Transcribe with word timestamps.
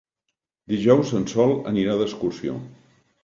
Dijous 0.71 1.11
en 1.19 1.27
Sol 1.33 1.53
anirà 1.73 1.99
d'excursió. 2.01 2.57